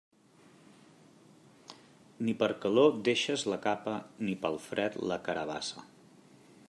Ni 2.29 2.35
per 2.39 2.49
calor 2.63 2.97
deixes 3.09 3.45
la 3.55 3.61
capa, 3.67 3.95
ni 4.25 4.35
pel 4.47 4.59
fred 4.71 4.99
la 5.13 5.21
carabassa. 5.29 5.89